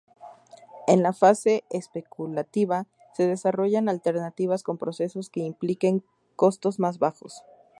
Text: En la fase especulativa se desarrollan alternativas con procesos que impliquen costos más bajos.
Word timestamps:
En 0.87 1.03
la 1.03 1.13
fase 1.13 1.63
especulativa 1.69 2.87
se 3.13 3.27
desarrollan 3.27 3.87
alternativas 3.87 4.63
con 4.63 4.79
procesos 4.79 5.29
que 5.29 5.41
impliquen 5.41 6.03
costos 6.35 6.79
más 6.79 6.97
bajos. 6.97 7.43